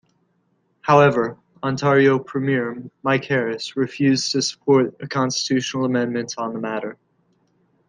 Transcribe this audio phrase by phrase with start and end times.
[0.81, 6.97] However, Ontario Premier Mike Harris refused to support a constitutional amendment on the matter.